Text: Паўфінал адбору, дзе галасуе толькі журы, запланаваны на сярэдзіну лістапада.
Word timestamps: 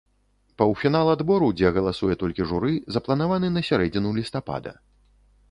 Паўфінал 0.61 1.09
адбору, 1.15 1.49
дзе 1.59 1.71
галасуе 1.75 2.15
толькі 2.23 2.47
журы, 2.53 2.73
запланаваны 2.97 3.53
на 3.59 3.65
сярэдзіну 3.69 4.17
лістапада. 4.19 4.77